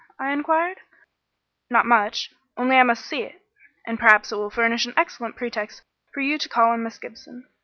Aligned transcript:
I 0.17 0.31
inquired. 0.31 0.79
"Not 1.69 1.85
much; 1.85 2.33
only 2.57 2.77
I 2.77 2.81
must 2.81 3.05
see 3.05 3.21
it. 3.21 3.43
And 3.85 3.99
perhaps 3.99 4.31
it 4.31 4.35
will 4.35 4.49
furnish 4.49 4.87
an 4.87 4.95
excellent 4.97 5.35
pretext 5.35 5.83
for 6.11 6.21
you 6.21 6.39
to 6.39 6.49
call 6.49 6.71
on 6.71 6.81
Miss 6.81 6.97
Gibson. 6.97 7.47